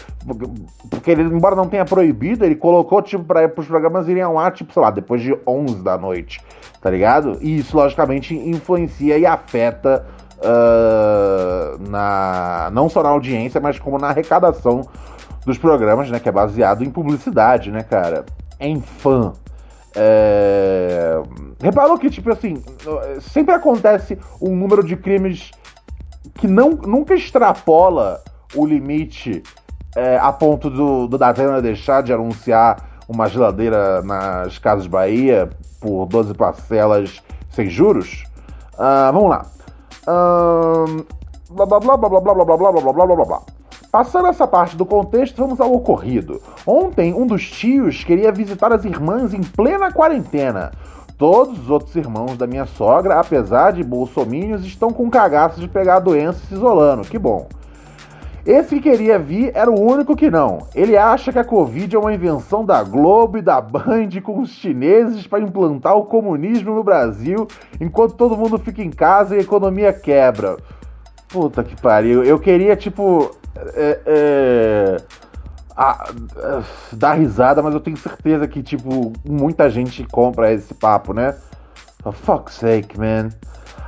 [0.89, 4.53] porque ele, embora não tenha proibido, ele colocou, tipo, para os programas irem ao ar,
[4.53, 6.41] tipo, sei lá, depois de 11 da noite,
[6.81, 7.39] tá ligado?
[7.43, 10.07] E isso, logicamente, influencia e afeta
[10.39, 14.89] uh, na, não só na audiência, mas como na arrecadação
[15.45, 18.25] dos programas, né, que é baseado em publicidade, né, cara?
[18.61, 19.33] em fã.
[19.95, 21.21] É...
[21.61, 22.63] Reparou que, tipo assim,
[23.21, 25.51] sempre acontece um número de crimes
[26.35, 28.21] que não, nunca extrapola
[28.55, 29.43] o limite
[29.95, 32.77] é, a ponto do, do Datena deixar de anunciar
[33.09, 35.49] uma geladeira nas Casas Bahia
[35.81, 38.25] por 12 parcelas sem juros.
[38.75, 39.47] Uh, vamos lá.
[40.07, 41.07] Uh,
[41.51, 43.43] blá blá blá blá blá blá blá blá blá blá blá blá blá.
[43.91, 46.43] Passando essa parte do contexto, vamos ao ocorrido.
[46.67, 50.73] Ontem, um dos tios queria visitar as irmãs em plena quarentena.
[51.19, 55.97] Todos os outros irmãos da minha sogra, apesar de bolsomínios, estão com cagaço de pegar
[55.97, 57.03] a doença se isolando.
[57.09, 57.49] Que bom.
[58.45, 60.69] Esse que queria vir era o único que não.
[60.73, 64.51] Ele acha que a Covid é uma invenção da Globo e da Band com os
[64.51, 67.49] chineses para implantar o comunismo no Brasil,
[67.81, 70.57] enquanto todo mundo fica em casa e a economia quebra.
[71.29, 72.23] Puta que pariu.
[72.23, 73.33] Eu queria, tipo,
[73.75, 74.97] é, é,
[75.77, 76.63] a, a,
[76.93, 81.35] dar risada, mas eu tenho certeza que, tipo, muita gente compra esse papo, né?
[82.03, 83.29] For fuck's sake, man.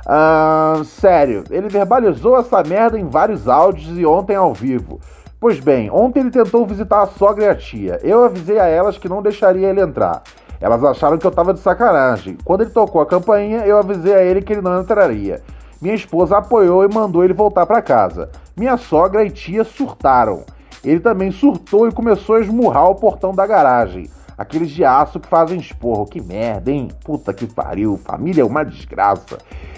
[0.05, 4.99] Uh, sério, ele verbalizou essa merda em vários áudios e ontem ao vivo.
[5.39, 7.99] Pois bem, ontem ele tentou visitar a sogra e a tia.
[8.03, 10.21] Eu avisei a elas que não deixaria ele entrar.
[10.59, 12.37] Elas acharam que eu tava de sacanagem.
[12.43, 15.41] Quando ele tocou a campainha, eu avisei a ele que ele não entraria.
[15.81, 18.29] Minha esposa apoiou e mandou ele voltar para casa.
[18.57, 20.43] Minha sogra e tia surtaram.
[20.83, 24.09] Ele também surtou e começou a esmurrar o portão da garagem.
[24.37, 26.05] Aqueles de aço que fazem esporro.
[26.05, 26.87] Que merda, hein?
[27.03, 27.97] Puta que pariu.
[27.97, 29.37] Família é uma desgraça.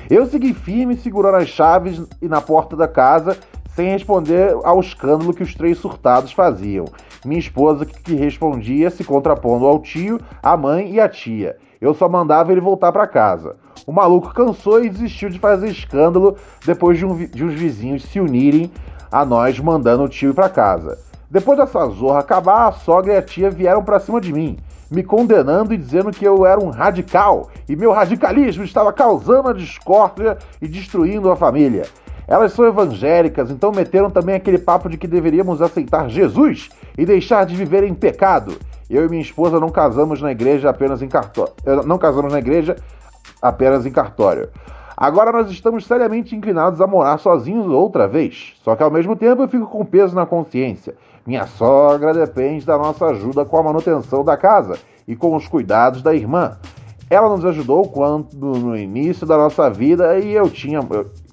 [0.09, 3.37] Eu segui firme, segurando as chaves e na porta da casa,
[3.75, 6.85] sem responder ao escândalo que os três surtados faziam.
[7.25, 11.57] Minha esposa que respondia se contrapondo ao tio, à mãe e à tia.
[11.79, 13.55] Eu só mandava ele voltar para casa.
[13.87, 18.19] O maluco cansou e desistiu de fazer escândalo depois de, um, de uns vizinhos se
[18.19, 18.71] unirem
[19.11, 20.97] a nós mandando o tio para casa.
[21.29, 24.57] Depois dessa zorra acabar, a sogra e a tia vieram para cima de mim,
[24.89, 29.53] me condenando e dizendo que eu era um radical e meu radicalismo estava causando a
[29.53, 31.85] discórdia e destruindo a família.
[32.27, 37.45] Elas são evangélicas, então meteram também aquele papo de que deveríamos aceitar Jesus e deixar
[37.45, 38.57] de viver em pecado.
[38.89, 41.53] Eu e minha esposa não casamos na igreja apenas em cartório.
[41.85, 42.75] Não casamos na igreja
[43.41, 44.49] apenas em cartório.
[45.01, 48.53] Agora nós estamos seriamente inclinados a morar sozinhos outra vez.
[48.63, 50.93] Só que ao mesmo tempo eu fico com peso na consciência.
[51.25, 56.03] Minha sogra depende da nossa ajuda com a manutenção da casa e com os cuidados
[56.03, 56.55] da irmã.
[57.09, 60.81] Ela nos ajudou quando no início da nossa vida e eu tinha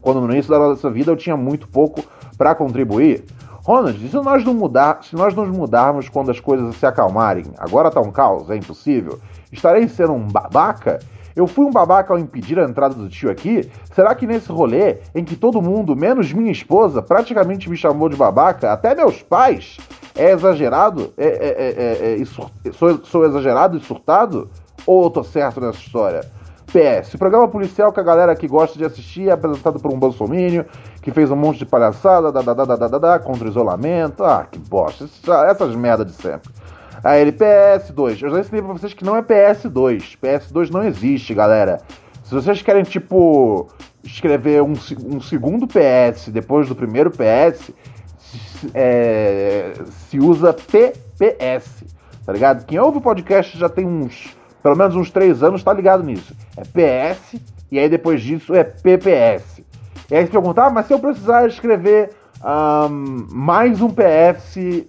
[0.00, 2.02] quando no início da nossa vida eu tinha muito pouco
[2.38, 3.22] para contribuir.
[3.64, 7.90] Ronald, se nós não mudar, se nós nos mudarmos quando as coisas se acalmarem, agora
[7.90, 9.18] tá um caos, é impossível.
[9.52, 11.00] Estarei sendo um babaca?
[11.38, 13.70] Eu fui um babaca ao impedir a entrada do tio aqui?
[13.94, 18.16] Será que nesse rolê, em que todo mundo, menos minha esposa, praticamente me chamou de
[18.16, 19.76] babaca, até meus pais,
[20.16, 21.12] é exagerado?
[21.16, 22.24] É, é, é, é
[22.72, 24.50] sou, sou exagerado e surtado?
[24.84, 26.22] Ou eu tô certo nessa história?
[26.66, 30.66] PS, programa policial que a galera que gosta de assistir é apresentado por um bolsomínio
[31.00, 34.24] que fez um monte de palhaçada, da, da, da, da, da, da, contra o isolamento.
[34.24, 35.08] Ah, que bosta.
[35.48, 36.50] Essas merda de sempre.
[37.02, 38.22] Aí ele, PS2.
[38.22, 40.18] Eu já ensinei pra vocês que não é PS2.
[40.22, 41.80] PS2 não existe, galera.
[42.24, 43.68] Se vocês querem, tipo,
[44.04, 44.74] escrever um,
[45.06, 47.70] um segundo PS depois do primeiro PS,
[48.74, 49.72] é,
[50.08, 51.84] se usa PPS,
[52.24, 52.64] tá ligado?
[52.66, 56.34] Quem ouve o podcast já tem uns, pelo menos uns três anos, tá ligado nisso.
[56.56, 59.62] É PS, e aí depois disso é PPS.
[60.10, 62.10] E aí se perguntar, ah, mas se eu precisar escrever
[62.42, 64.86] um, mais um PS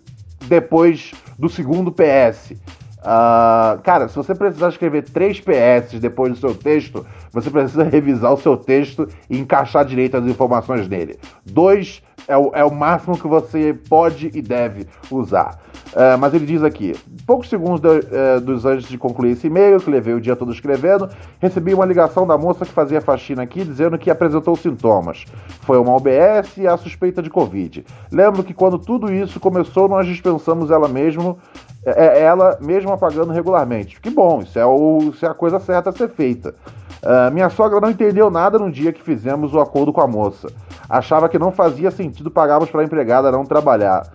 [0.48, 2.52] depois do segundo PS.
[2.52, 7.84] Uh, ah, cara, se você precisar escrever três PS depois do seu texto, você precisa
[7.86, 11.18] revisar o seu texto e encaixar direito as informações nele.
[11.46, 15.60] Dois é o, é o máximo que você pode e deve usar.
[15.94, 19.80] Uh, mas ele diz aqui: poucos segundos de, uh, dos antes de concluir esse e-mail,
[19.80, 23.64] que levei o dia todo escrevendo, recebi uma ligação da moça que fazia faxina aqui
[23.64, 25.26] dizendo que apresentou sintomas.
[25.62, 27.84] Foi uma OBS e a suspeita de Covid.
[28.12, 31.40] Lembro que quando tudo isso começou, nós dispensamos ela mesmo,
[31.84, 34.00] é, é ela mesmo apagando regularmente.
[34.00, 36.54] Que bom, isso é, o, isso é a coisa certa a ser feita.
[37.02, 40.50] Uh, minha sogra não entendeu nada no dia que fizemos o acordo com a moça.
[40.90, 44.08] Achava que não fazia sentido pagarmos para a empregada não trabalhar.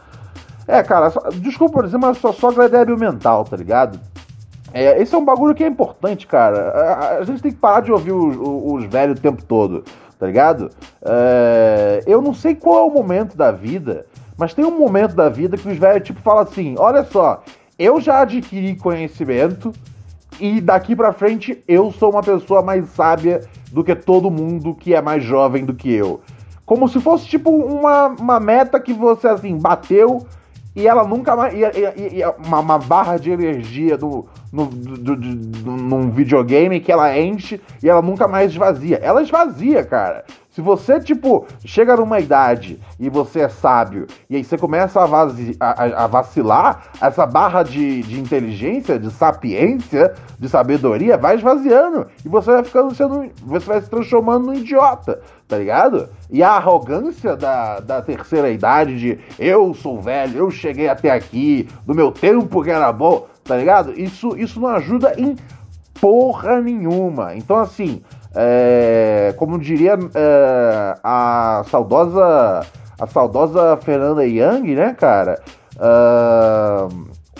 [0.67, 4.01] É, cara, só, desculpa dizer, mas sua sogra é débil mental, tá ligado?
[4.73, 6.71] É, esse é um bagulho que é importante, cara.
[6.71, 9.85] A, a gente tem que parar de ouvir os, os, velhos o tempo todo,
[10.19, 10.71] tá ligado?
[11.01, 14.07] É, eu não sei qual é o momento da vida,
[14.37, 17.45] mas tem um momento da vida que os velhos, tipo, falam assim: olha só,
[17.79, 19.73] eu já adquiri conhecimento
[20.41, 24.95] e daqui para frente eu sou uma pessoa mais sábia do que todo mundo que
[24.95, 26.21] é mais jovem do que eu.
[26.65, 30.27] Como se fosse tipo uma, uma meta que você assim bateu
[30.75, 31.55] e ela nunca mais.
[31.55, 36.79] E, e, e uma, uma, barra de energia do, no, do, do, do, num videogame
[36.79, 39.01] que ela enche e ela nunca mais esvazia.
[39.03, 40.25] Ela esvazia, cara.
[40.49, 45.07] Se você, tipo, chega numa idade e você é sábio e aí você começa a,
[45.07, 52.07] vazi, a, a vacilar, essa barra de, de inteligência, de sapiência, de sabedoria vai esvaziando
[52.25, 53.29] e você vai ficando sendo.
[53.45, 56.09] Você vai se transformando num idiota, tá ligado?
[56.31, 61.69] E a arrogância da, da terceira idade de eu sou velho, eu cheguei até aqui,
[61.85, 63.93] do meu tempo que era bom, tá ligado?
[63.99, 65.37] Isso, isso não ajuda em
[66.01, 67.35] porra nenhuma.
[67.35, 68.03] Então, assim.
[68.37, 72.67] É, como diria é, a saudosa
[72.99, 75.41] a saudosa Fernanda Young, né, cara?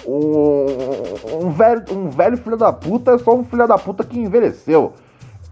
[0.07, 4.19] Um, um, velho, um velho filho da puta é só um filho da puta que
[4.19, 4.93] envelheceu.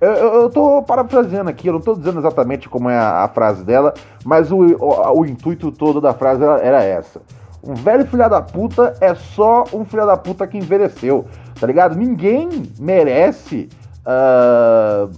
[0.00, 3.28] Eu, eu, eu tô parafraseando aqui, eu não tô dizendo exatamente como é a, a
[3.28, 7.22] frase dela, mas o, o, o, intuito todo da frase era, era essa.
[7.62, 11.26] Um velho filho da puta é só um filho da puta que envelheceu,
[11.60, 11.94] tá ligado?
[11.94, 12.48] Ninguém
[12.78, 13.68] merece
[14.04, 15.08] uh,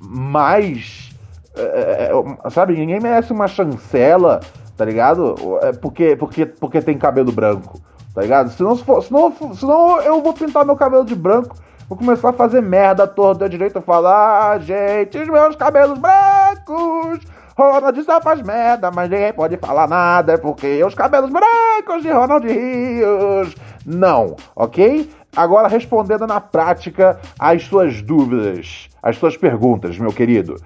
[0.00, 1.10] mais.
[1.54, 4.40] Uh, sabe, ninguém merece uma chancela,
[4.74, 5.34] tá ligado?
[5.82, 7.78] Porque, porque, porque tem cabelo branco,
[8.14, 8.50] tá ligado?
[8.50, 11.54] Senão, se for, senão, senão eu vou pintar meu cabelo de branco,
[11.90, 17.20] vou começar a fazer merda torta direito, falar, ah, gente, os meus cabelos brancos.
[17.56, 22.46] Ronald só faz merda, mas ninguém pode falar nada, porque os cabelos brancos de Ronald
[22.46, 23.54] Rios.
[23.84, 25.10] Não, ok?
[25.34, 30.56] Agora respondendo na prática às suas dúvidas, às suas perguntas, meu querido.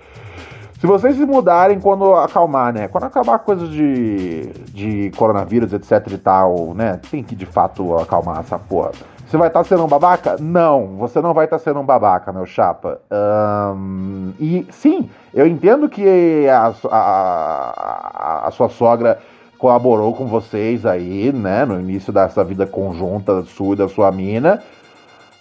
[0.80, 2.87] Se vocês se mudarem quando acalmar, né?
[2.87, 7.01] Quando acabar a coisa de, de coronavírus, etc e tal, né?
[7.11, 8.93] Tem que de fato acalmar essa porra.
[9.27, 10.37] Você vai estar tá sendo um babaca?
[10.39, 13.01] Não, você não vai estar tá sendo um babaca, meu chapa.
[13.11, 19.18] Um, e sim, eu entendo que a, a, a, sua sogra
[19.59, 24.62] colaborou com vocês aí, né, no início dessa vida conjunta sua e da sua mina.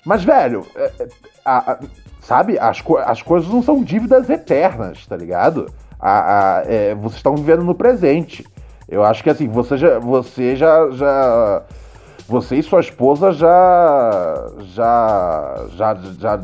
[0.04, 1.08] Mas, velho, é, é,
[1.46, 1.80] a, a,
[2.22, 5.72] sabe, as, as coisas não são dívidas eternas, tá ligado?
[6.00, 8.46] A, é, vocês estão vivendo no presente.
[8.90, 10.00] Eu acho que assim, você já.
[10.00, 10.90] Você já.
[10.92, 11.64] já
[12.28, 14.52] você e sua esposa já.
[14.74, 15.66] Já.
[15.76, 15.96] Já.
[16.20, 16.40] já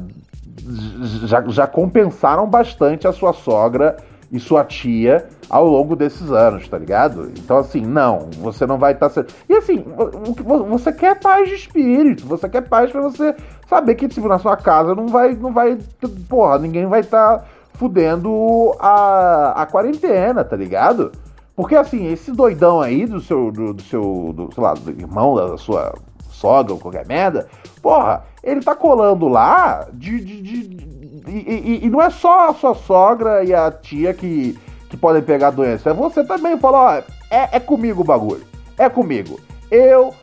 [1.25, 3.97] já, já compensaram bastante a sua sogra
[4.31, 7.31] e sua tia ao longo desses anos, tá ligado?
[7.37, 9.25] Então, assim, não, você não vai estar tá.
[9.49, 9.83] E assim,
[10.69, 13.35] você quer paz de espírito, você quer paz para você
[13.67, 15.35] saber que, tipo, na sua casa não vai.
[15.35, 15.77] Não vai
[16.29, 21.11] porra, ninguém vai estar tá fudendo a, a quarentena, tá ligado?
[21.61, 25.35] Porque, assim, esse doidão aí do seu, do, do seu, do, sei lá, do irmão
[25.35, 25.93] da sua
[26.27, 27.47] sogra ou qualquer merda,
[27.83, 32.53] porra, ele tá colando lá de, de, de e, e, e, não é só a
[32.55, 34.57] sua sogra e a tia que,
[34.89, 35.91] que podem pegar a doença.
[35.91, 36.57] É você também.
[36.57, 38.43] Fala, ó, é, é comigo o bagulho.
[38.75, 39.39] É comigo.
[39.69, 40.15] Eu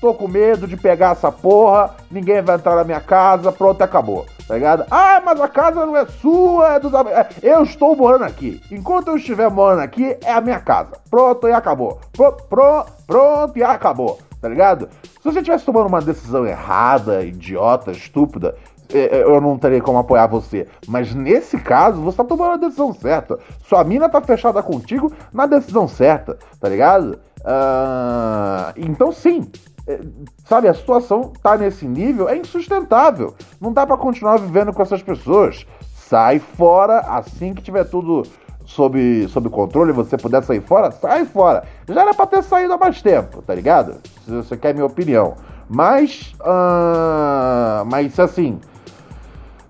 [0.00, 4.26] tô com medo de pegar essa porra, ninguém vai entrar na minha casa, pronto, acabou.
[4.46, 4.84] Tá ligado?
[4.90, 8.60] Ah, mas a casa não é sua, é dos é, Eu estou morando aqui.
[8.70, 10.92] Enquanto eu estiver morando aqui, é a minha casa.
[11.10, 11.98] Pronto e acabou.
[12.12, 14.18] Pronto, pronto, pronto e acabou.
[14.40, 14.88] Tá ligado?
[15.02, 18.54] Se você estivesse tomando uma decisão errada, idiota, estúpida,
[18.92, 20.68] é, é, eu não teria como apoiar você.
[20.86, 23.38] Mas nesse caso, você tá tomando a decisão certa.
[23.64, 27.18] Sua mina tá fechada contigo na decisão certa, tá ligado?
[27.40, 29.48] Uh, então sim,
[29.86, 30.00] é,
[30.44, 33.34] sabe, a situação tá nesse nível, é insustentável.
[33.60, 35.66] Não dá para continuar vivendo com essas pessoas.
[35.94, 38.24] Sai fora assim que tiver tudo
[38.64, 41.64] sob, sob controle, você puder sair fora, sai fora.
[41.88, 43.96] Já era pra ter saído há mais tempo, tá ligado?
[44.24, 45.34] Se você quer minha opinião.
[45.68, 48.60] Mas, uh, mas assim,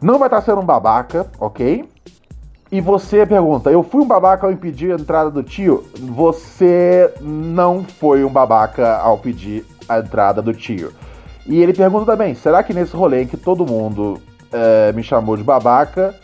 [0.01, 1.89] não vai estar sendo um babaca, ok?
[2.71, 5.85] E você pergunta, eu fui um babaca ao impedir a entrada do tio?
[6.01, 10.93] Você não foi um babaca ao pedir a entrada do tio.
[11.47, 14.21] E ele pergunta também, será que nesse rolê em que todo mundo
[14.53, 16.15] é, me chamou de babaca,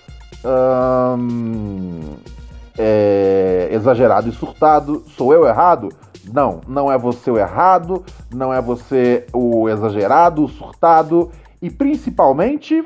[1.18, 2.00] hum,
[2.76, 5.90] é, exagerado e surtado, sou eu errado?
[6.32, 12.84] Não, não é você o errado, não é você o exagerado, o surtado, e principalmente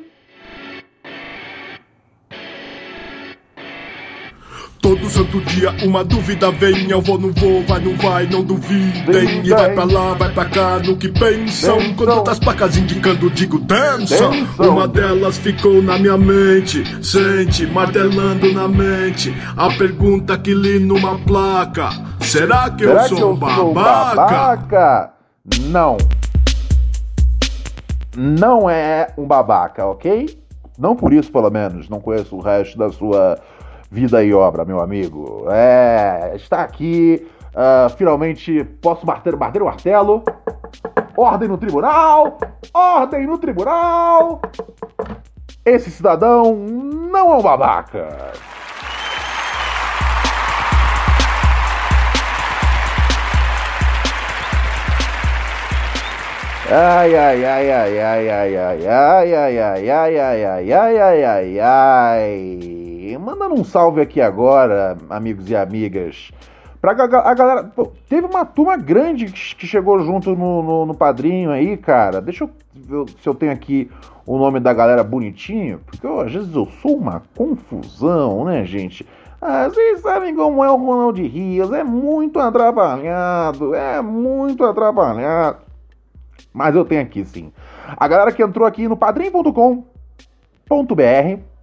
[4.87, 9.45] Todo santo dia uma dúvida vem, eu vou, não vou, vai, não vai, não duvidem.
[9.45, 11.93] E vai pra lá, vai pra cá, no que pensam.
[11.97, 14.31] Quando outras placas indicando, digo dança.
[14.57, 19.35] Uma delas ficou na minha mente, sente, martelando na mente.
[19.57, 21.89] A pergunta que li numa placa:
[22.21, 23.57] Será que Será eu sou que eu babaca?
[23.57, 25.13] Sou babaca?
[25.63, 25.97] Não.
[28.17, 30.47] Não é um babaca, ok?
[30.79, 31.89] Não por isso, pelo menos.
[31.89, 33.37] Não conheço o resto da sua
[33.91, 35.47] vida e obra, meu amigo.
[35.51, 37.27] É, está aqui.
[37.57, 40.23] Uh, finalmente posso bater, bater o martelo.
[41.17, 42.39] Ordem no tribunal!
[42.75, 44.43] Ordem no tribunal!
[45.65, 48.33] Esse cidadão não é um babaca.
[56.69, 61.61] Ai, ai, ai, ai, ai, ai, ai, ai, ai, ai, ai, ai, ai, ai, ai,
[61.61, 66.31] ai, ai mandando um salve aqui agora, amigos e amigas.
[66.81, 67.65] Pra a galera.
[67.65, 72.21] Pô, teve uma turma grande que chegou junto no, no, no, padrinho aí, cara.
[72.21, 73.91] Deixa eu ver se eu tenho aqui
[74.25, 75.81] o nome da galera bonitinho.
[75.85, 79.07] Porque às vezes eu sou uma confusão, né, gente?
[79.41, 81.73] Ah, vocês sabem como é o Ronald Rios.
[81.73, 83.75] É muito atrapalhado.
[83.75, 85.59] É muito atrapalhado.
[86.53, 87.53] Mas eu tenho aqui sim.
[87.97, 91.56] A galera que entrou aqui no padrim.com.br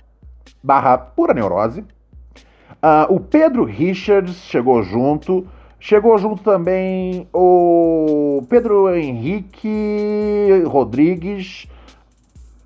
[0.61, 1.81] barra pura neurose.
[1.81, 5.47] Uh, o Pedro Richards chegou junto.
[5.79, 11.67] Chegou junto também o Pedro Henrique Rodrigues.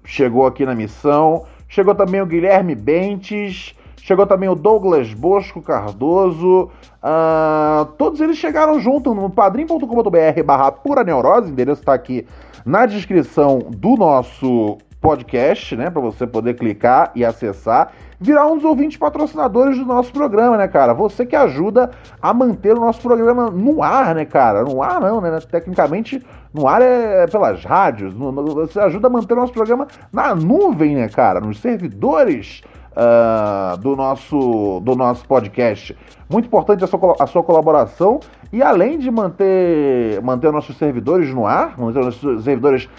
[0.05, 1.45] Chegou aqui na missão.
[1.67, 3.75] Chegou também o Guilherme Bentes.
[4.01, 6.71] Chegou também o Douglas Bosco Cardoso.
[7.03, 11.49] Uh, todos eles chegaram junto no padrim.com.br barra pura neurose.
[11.49, 12.25] O endereço está aqui
[12.65, 18.66] na descrição do nosso podcast, né, para você poder clicar e acessar, virar um dos
[18.66, 20.93] ouvintes patrocinadores do nosso programa, né, cara?
[20.93, 21.91] Você que ajuda
[22.22, 24.64] a manter o nosso programa no ar, né, cara?
[24.64, 25.39] No ar não, né?
[25.50, 28.14] Tecnicamente, no ar é pelas rádios.
[28.14, 31.39] No, no, você ajuda a manter o nosso programa na nuvem, né, cara?
[31.39, 32.64] Nos servidores
[32.98, 35.95] uh, do, nosso, do nosso podcast.
[36.30, 38.20] Muito importante a sua, a sua colaboração.
[38.52, 42.89] E além de manter, manter nossos servidores no ar, manter nossos servidores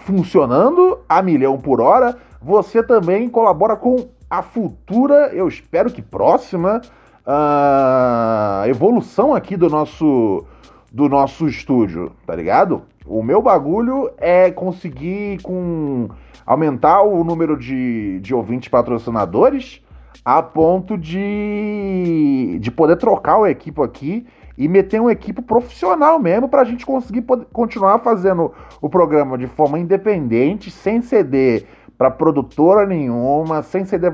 [0.00, 6.80] funcionando a milhão por hora, você também colabora com a futura, eu espero que próxima,
[7.26, 10.44] uh, evolução aqui do nosso
[10.90, 12.82] do nosso estúdio, tá ligado?
[13.06, 16.08] O meu bagulho é conseguir com
[16.44, 19.80] aumentar o número de, de ouvintes patrocinadores
[20.24, 24.26] a ponto de, de poder trocar o equipo aqui
[24.62, 29.48] e meter uma equipe profissional mesmo para a gente conseguir continuar fazendo o programa de
[29.48, 31.66] forma independente, sem ceder
[31.98, 34.12] para produtora nenhuma, sem ceder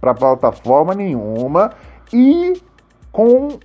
[0.00, 1.72] para plataforma nenhuma
[2.12, 2.52] e
[3.10, 3.58] com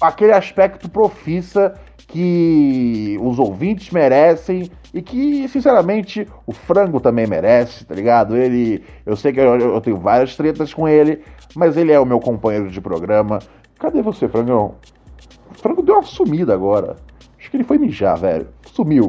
[0.00, 1.74] aquele aspecto profissa
[2.08, 8.36] que os ouvintes merecem e que, sinceramente, o frango também merece, tá ligado?
[8.36, 8.84] Ele.
[9.06, 11.22] Eu sei que eu, eu tenho várias tretas com ele,
[11.54, 13.38] mas ele é o meu companheiro de programa.
[13.78, 14.76] Cadê você, frangão?
[15.64, 16.96] Frango deu uma sumida agora.
[17.38, 18.46] Acho que ele foi mijar, velho.
[18.66, 19.08] Sumiu.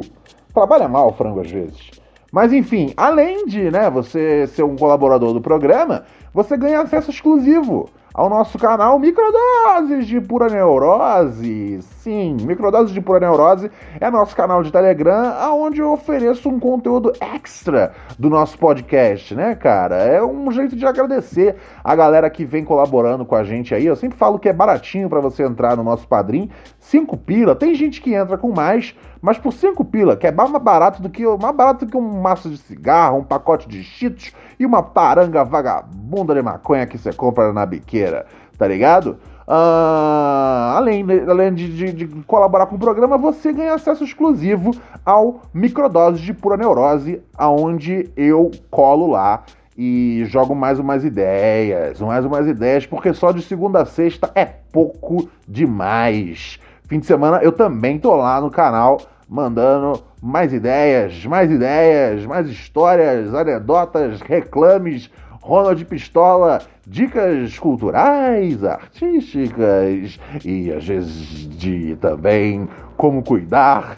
[0.54, 1.92] Trabalha mal o frango às vezes.
[2.32, 7.90] Mas enfim, além de né, você ser um colaborador do programa, você ganha acesso exclusivo
[8.16, 11.82] ao nosso canal Microdoses de Pura Neurose.
[11.82, 17.12] Sim, Microdoses de Pura Neurose é nosso canal de Telegram, onde eu ofereço um conteúdo
[17.20, 19.98] extra do nosso podcast, né, cara?
[19.98, 23.86] É um jeito de agradecer a galera que vem colaborando com a gente aí.
[23.86, 26.50] Eu sempre falo que é baratinho para você entrar no nosso padrinho,
[26.80, 27.54] cinco pila.
[27.54, 31.10] Tem gente que entra com mais, mas por cinco pila, que é mais barato do
[31.10, 34.82] que mais barato do que um maço de cigarro, um pacote de cheetos e uma
[34.82, 38.26] paranga vagabunda de maconha que você compra na biqueira,
[38.58, 39.18] tá ligado?
[39.48, 44.72] Uh, além, além de, de, de, colaborar com o programa, você ganha acesso exclusivo
[45.06, 49.44] ao Microdoses de Pura Neurose, aonde eu colo lá
[49.78, 54.46] e jogo mais umas ideias, mais umas ideias, porque só de segunda a sexta é
[54.46, 56.60] pouco demais.
[56.88, 59.00] Fim de semana eu também tô lá no canal
[59.36, 65.12] mandando mais ideias, mais ideias, mais histórias, anedotas, reclames,
[65.42, 73.98] Ronald Pistola, dicas culturais, artísticas e às vezes de também como cuidar,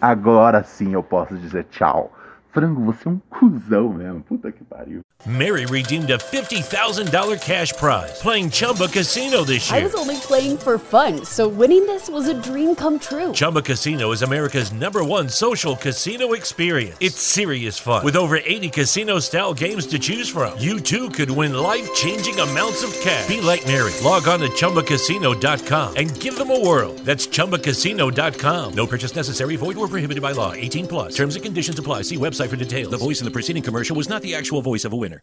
[0.01, 2.11] Agora sim eu posso dizer tchau.
[2.55, 4.21] Frango, você é um cuzão mesmo.
[4.21, 5.01] Puta que pariu.
[5.25, 9.81] Mary redeemed a $50,000 cash prize playing Chumba Casino this year.
[9.81, 13.33] I was only playing for fun, so winning this was a dream come true.
[13.33, 16.95] Chumba Casino is America's number one social casino experience.
[17.01, 18.05] It's serious fun.
[18.05, 22.39] With over 80 casino style games to choose from, you too could win life changing
[22.39, 23.27] amounts of cash.
[23.27, 23.91] Be like Mary.
[24.03, 26.93] Log on to chumbacasino.com and give them a whirl.
[27.03, 28.73] That's chumbacasino.com.
[28.75, 30.53] No purchase necessary, void, or prohibited by law.
[30.53, 31.15] 18 plus.
[31.15, 32.03] Terms and conditions apply.
[32.03, 32.91] See website for details.
[32.91, 35.21] The voice in the preceding commercial was not the actual voice of a winner.